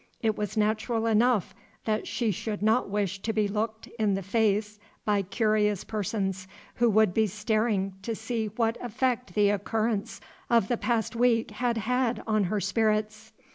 [0.19, 1.53] It was natural enough
[1.85, 6.89] that she should not wish to be looked in the face by curious persons who
[6.89, 10.19] would be staring to see what effect the occurrence
[10.49, 13.31] of the past week had had on her spirits.